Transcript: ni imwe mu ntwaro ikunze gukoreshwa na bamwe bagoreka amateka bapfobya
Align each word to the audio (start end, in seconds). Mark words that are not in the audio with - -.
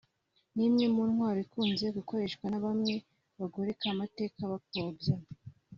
ni 0.55 0.63
imwe 0.67 0.85
mu 0.95 1.03
ntwaro 1.11 1.39
ikunze 1.45 1.85
gukoreshwa 1.97 2.45
na 2.51 2.59
bamwe 2.65 2.93
bagoreka 3.39 3.85
amateka 3.93 4.39
bapfobya 4.51 5.13